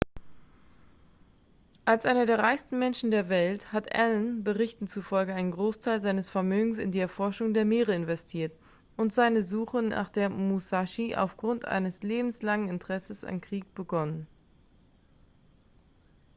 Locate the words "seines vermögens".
6.01-6.79